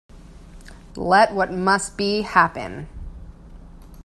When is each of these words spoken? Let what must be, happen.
Let 0.95 1.31
what 1.35 1.51
must 1.53 1.95
be, 1.95 2.23
happen. 2.23 2.89